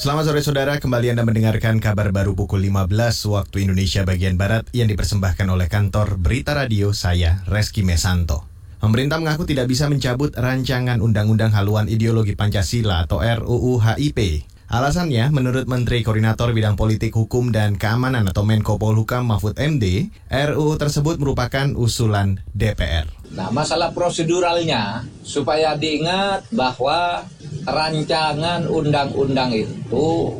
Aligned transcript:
Selamat 0.00 0.32
sore 0.32 0.40
saudara, 0.40 0.80
kembali 0.80 1.12
Anda 1.12 1.28
mendengarkan 1.28 1.76
kabar 1.76 2.08
baru 2.08 2.32
pukul 2.32 2.64
15 2.64 2.88
waktu 3.36 3.68
Indonesia 3.68 4.00
bagian 4.00 4.40
Barat 4.40 4.64
yang 4.72 4.88
dipersembahkan 4.88 5.44
oleh 5.44 5.68
kantor 5.68 6.16
Berita 6.16 6.56
Radio 6.56 6.96
saya, 6.96 7.44
Reski 7.44 7.84
Mesanto. 7.84 8.48
Pemerintah 8.80 9.20
mengaku 9.20 9.44
tidak 9.44 9.68
bisa 9.68 9.92
mencabut 9.92 10.32
rancangan 10.32 11.04
Undang-Undang 11.04 11.52
Haluan 11.52 11.84
Ideologi 11.84 12.32
Pancasila 12.32 13.04
atau 13.04 13.20
RUU 13.20 13.76
HIP. 13.76 14.48
Alasannya, 14.72 15.28
menurut 15.36 15.68
Menteri 15.68 16.00
Koordinator 16.00 16.48
Bidang 16.56 16.80
Politik 16.80 17.12
Hukum 17.12 17.52
dan 17.52 17.76
Keamanan 17.76 18.24
atau 18.24 18.40
Menko 18.40 18.80
Polhukam 18.80 19.28
Mahfud 19.28 19.60
MD, 19.60 20.08
RUU 20.32 20.80
tersebut 20.80 21.20
merupakan 21.20 21.76
usulan 21.76 22.40
DPR. 22.56 23.04
Nah, 23.36 23.52
masalah 23.52 23.92
proseduralnya 23.92 25.04
supaya 25.20 25.76
diingat 25.76 26.48
bahwa 26.54 27.28
rancangan 27.66 28.64
undang-undang 28.68 29.52
itu 29.52 30.32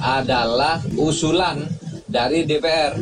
adalah 0.00 0.80
usulan 0.96 1.66
dari 2.06 2.46
DPR. 2.46 2.94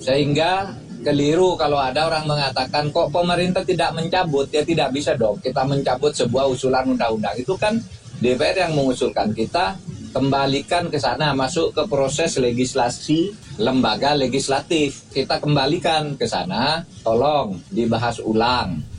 Sehingga 0.00 0.72
keliru 1.00 1.56
kalau 1.56 1.80
ada 1.80 2.08
orang 2.08 2.28
mengatakan 2.28 2.92
kok 2.92 3.12
pemerintah 3.12 3.64
tidak 3.64 3.96
mencabut, 3.96 4.48
ya 4.52 4.64
tidak 4.64 4.92
bisa 4.92 5.16
dong 5.16 5.40
kita 5.40 5.64
mencabut 5.64 6.12
sebuah 6.12 6.48
usulan 6.48 6.84
undang-undang. 6.88 7.36
Itu 7.36 7.56
kan 7.56 7.80
DPR 8.20 8.68
yang 8.68 8.76
mengusulkan 8.76 9.32
kita 9.32 9.80
kembalikan 10.10 10.90
ke 10.90 10.98
sana 10.98 11.32
masuk 11.32 11.70
ke 11.70 11.86
proses 11.86 12.36
legislasi 12.36 13.32
lembaga 13.62 14.12
legislatif. 14.12 15.08
Kita 15.08 15.38
kembalikan 15.38 16.18
ke 16.18 16.26
sana, 16.26 16.84
tolong 17.04 17.60
dibahas 17.70 18.18
ulang 18.20 18.89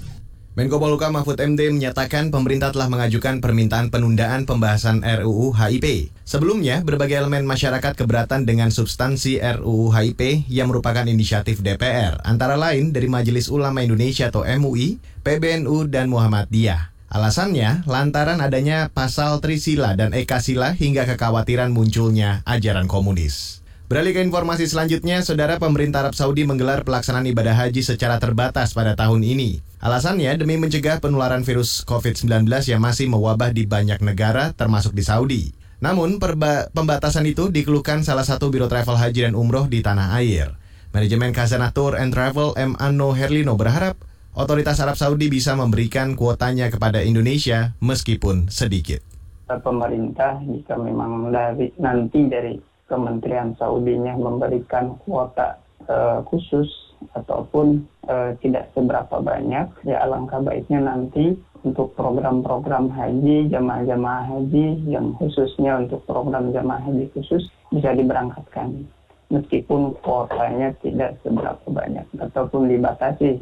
Menko 0.51 0.83
Polhukam 0.83 1.15
Mahfud 1.15 1.39
MD 1.39 1.71
menyatakan 1.71 2.27
pemerintah 2.27 2.75
telah 2.75 2.91
mengajukan 2.91 3.39
permintaan 3.39 3.87
penundaan 3.87 4.43
pembahasan 4.43 4.99
RUU 4.99 5.55
HIP. 5.55 6.11
Sebelumnya, 6.27 6.83
berbagai 6.83 7.23
elemen 7.23 7.47
masyarakat 7.47 7.95
keberatan 7.95 8.43
dengan 8.43 8.67
substansi 8.67 9.39
RUU 9.39 9.95
HIP 9.95 10.51
yang 10.51 10.67
merupakan 10.67 11.07
inisiatif 11.07 11.63
DPR, 11.63 12.19
antara 12.27 12.59
lain 12.59 12.91
dari 12.91 13.07
Majelis 13.07 13.47
Ulama 13.47 13.79
Indonesia 13.79 14.27
atau 14.27 14.43
MUI, 14.43 14.99
PBNU, 15.23 15.87
dan 15.87 16.11
Muhammadiyah. 16.11 16.91
Alasannya, 17.07 17.87
lantaran 17.87 18.43
adanya 18.43 18.91
pasal 18.91 19.39
Trisila 19.39 19.95
dan 19.95 20.11
Ekasila 20.11 20.75
hingga 20.75 21.07
kekhawatiran 21.07 21.71
munculnya 21.71 22.43
ajaran 22.43 22.91
komunis. 22.91 23.63
Beralih 23.91 24.15
ke 24.15 24.23
informasi 24.23 24.71
selanjutnya, 24.71 25.19
saudara 25.19 25.59
pemerintah 25.59 26.07
Arab 26.07 26.15
Saudi 26.15 26.47
menggelar 26.47 26.87
pelaksanaan 26.87 27.27
ibadah 27.27 27.51
haji 27.51 27.83
secara 27.83 28.23
terbatas 28.23 28.71
pada 28.71 28.95
tahun 28.95 29.19
ini. 29.19 29.59
Alasannya 29.83 30.31
demi 30.39 30.55
mencegah 30.55 31.03
penularan 31.03 31.43
virus 31.43 31.83
COVID-19 31.83 32.47
yang 32.71 32.79
masih 32.79 33.11
mewabah 33.11 33.51
di 33.51 33.67
banyak 33.67 33.99
negara, 33.99 34.55
termasuk 34.55 34.95
di 34.95 35.03
Saudi. 35.03 35.51
Namun, 35.83 36.23
pembatasan 36.71 37.27
itu 37.27 37.51
dikeluhkan 37.51 38.07
salah 38.07 38.23
satu 38.23 38.47
biro 38.47 38.71
travel 38.71 38.95
haji 38.95 39.27
dan 39.27 39.35
umroh 39.35 39.67
di 39.67 39.83
tanah 39.83 40.15
air. 40.23 40.55
Manajemen 40.95 41.35
Khazanah 41.35 41.75
Tour 41.75 41.99
and 41.99 42.15
Travel 42.15 42.55
M. 42.55 42.79
Anno 42.79 43.11
Herlino 43.11 43.59
berharap 43.59 43.99
otoritas 44.31 44.79
Arab 44.79 44.95
Saudi 44.95 45.27
bisa 45.27 45.51
memberikan 45.59 46.15
kuotanya 46.15 46.71
kepada 46.71 47.03
Indonesia 47.03 47.75
meskipun 47.83 48.47
sedikit. 48.47 49.03
Pemerintah 49.51 50.39
jika 50.47 50.79
memang 50.79 51.27
dari 51.27 51.75
nanti 51.75 52.31
dari 52.31 52.70
Kementerian 52.91 53.55
Saudinya 53.55 54.19
memberikan 54.19 54.99
kuota 55.07 55.55
uh, 55.87 56.19
khusus 56.27 56.67
ataupun 57.15 57.87
uh, 58.11 58.35
tidak 58.43 58.67
seberapa 58.75 59.23
banyak, 59.23 59.71
ya 59.87 60.03
alangkah 60.03 60.43
baiknya 60.43 60.83
nanti 60.83 61.39
untuk 61.63 61.93
program-program 61.95 62.91
haji, 62.91 63.47
jamaah-jamaah 63.47 64.27
haji 64.27 64.91
yang 64.91 65.13
khususnya 65.15 65.79
untuk 65.79 66.03
program 66.09 66.51
jamaah 66.51 66.83
haji 66.83 67.07
khusus 67.15 67.47
bisa 67.71 67.95
diberangkatkan. 67.95 68.83
Meskipun 69.31 69.95
kuotanya 70.03 70.75
tidak 70.83 71.15
seberapa 71.23 71.63
banyak 71.71 72.03
ataupun 72.19 72.67
dibatasi. 72.67 73.39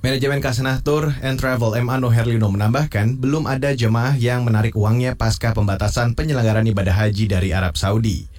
Manajemen 0.00 0.40
Kasanah 0.40 0.80
Tour 0.80 1.12
and 1.20 1.36
Travel 1.36 1.76
M. 1.76 1.92
Ano 1.92 2.08
Herlino 2.08 2.48
menambahkan, 2.48 3.20
belum 3.20 3.44
ada 3.44 3.76
jemaah 3.76 4.16
yang 4.16 4.48
menarik 4.48 4.72
uangnya 4.72 5.12
pasca 5.12 5.52
pembatasan 5.52 6.16
penyelenggaraan 6.16 6.64
ibadah 6.72 7.04
haji 7.04 7.28
dari 7.28 7.52
Arab 7.52 7.76
Saudi. 7.76 8.29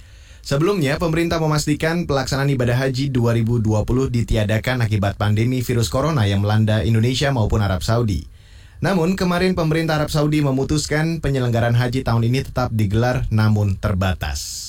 Sebelumnya, 0.42 0.98
pemerintah 0.98 1.38
memastikan 1.38 2.02
pelaksanaan 2.02 2.50
ibadah 2.50 2.74
haji 2.74 3.14
2020 3.14 3.62
ditiadakan 4.10 4.82
akibat 4.82 5.14
pandemi 5.14 5.62
virus 5.62 5.86
corona 5.86 6.26
yang 6.26 6.42
melanda 6.42 6.82
Indonesia 6.82 7.30
maupun 7.30 7.62
Arab 7.62 7.86
Saudi. 7.86 8.26
Namun, 8.82 9.14
kemarin 9.14 9.54
pemerintah 9.54 10.02
Arab 10.02 10.10
Saudi 10.10 10.42
memutuskan 10.42 11.22
penyelenggaraan 11.22 11.78
haji 11.78 12.02
tahun 12.02 12.26
ini 12.26 12.42
tetap 12.42 12.74
digelar 12.74 13.22
namun 13.30 13.78
terbatas. 13.78 14.66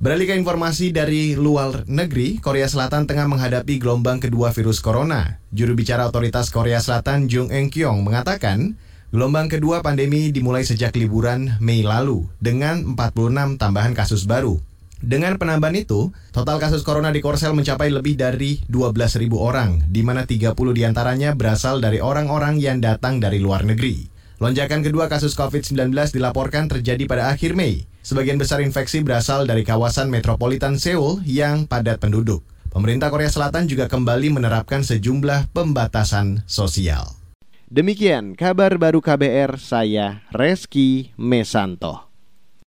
Beralih 0.00 0.32
ke 0.32 0.34
informasi 0.40 0.96
dari 0.96 1.36
luar 1.36 1.84
negeri, 1.84 2.40
Korea 2.40 2.64
Selatan 2.64 3.04
tengah 3.04 3.28
menghadapi 3.28 3.76
gelombang 3.76 4.24
kedua 4.24 4.56
virus 4.56 4.80
corona. 4.80 5.44
Juru 5.52 5.76
bicara 5.76 6.08
otoritas 6.08 6.48
Korea 6.48 6.80
Selatan 6.80 7.28
Jung 7.28 7.52
Eng 7.52 7.68
Kyong 7.68 8.00
mengatakan, 8.00 8.80
gelombang 9.12 9.52
kedua 9.52 9.84
pandemi 9.84 10.32
dimulai 10.32 10.64
sejak 10.64 10.96
liburan 10.96 11.60
Mei 11.60 11.84
lalu 11.84 12.24
dengan 12.40 12.96
46 12.96 13.60
tambahan 13.60 13.92
kasus 13.92 14.24
baru. 14.24 14.69
Dengan 15.00 15.40
penambahan 15.40 15.80
itu, 15.80 16.12
total 16.28 16.60
kasus 16.60 16.84
corona 16.84 17.08
di 17.08 17.24
Korsel 17.24 17.56
mencapai 17.56 17.88
lebih 17.88 18.20
dari 18.20 18.60
12.000 18.68 19.32
orang, 19.32 19.80
di 19.88 20.04
mana 20.04 20.28
30 20.28 20.52
di 20.76 20.84
antaranya 20.84 21.32
berasal 21.32 21.80
dari 21.80 22.04
orang-orang 22.04 22.60
yang 22.60 22.84
datang 22.84 23.16
dari 23.16 23.40
luar 23.40 23.64
negeri. 23.64 24.04
Lonjakan 24.40 24.84
kedua 24.84 25.08
kasus 25.08 25.32
COVID-19 25.36 25.92
dilaporkan 26.16 26.68
terjadi 26.68 27.04
pada 27.08 27.32
akhir 27.32 27.56
Mei. 27.56 27.84
Sebagian 28.00 28.40
besar 28.40 28.64
infeksi 28.64 29.04
berasal 29.04 29.44
dari 29.44 29.64
kawasan 29.64 30.08
metropolitan 30.08 30.80
Seoul 30.80 31.20
yang 31.28 31.68
padat 31.68 32.00
penduduk. 32.00 32.40
Pemerintah 32.72 33.12
Korea 33.12 33.28
Selatan 33.28 33.68
juga 33.68 33.88
kembali 33.88 34.32
menerapkan 34.32 34.80
sejumlah 34.80 35.52
pembatasan 35.52 36.44
sosial. 36.48 37.20
Demikian 37.68 38.32
kabar 38.32 38.80
baru 38.80 39.04
KBR, 39.04 39.60
saya 39.60 40.24
Reski 40.32 41.12
Mesanto. 41.20 42.09